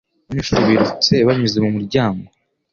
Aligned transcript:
Abanyeshuri 0.25 0.67
birutse 0.71 1.13
banyuze 1.27 1.57
mu 1.65 1.69
muryango 1.77 2.23